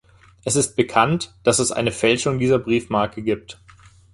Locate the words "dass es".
1.43-1.71